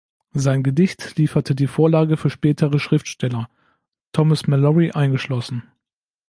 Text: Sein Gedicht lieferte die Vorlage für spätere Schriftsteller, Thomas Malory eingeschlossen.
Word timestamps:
Sein 0.33 0.63
Gedicht 0.63 1.15
lieferte 1.19 1.53
die 1.53 1.67
Vorlage 1.67 2.17
für 2.17 2.31
spätere 2.31 2.79
Schriftsteller, 2.79 3.47
Thomas 4.13 4.47
Malory 4.47 4.89
eingeschlossen. 4.89 5.61